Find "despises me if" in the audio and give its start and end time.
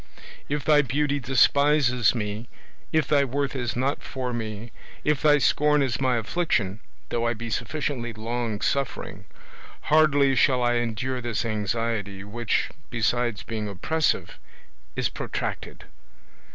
1.19-3.07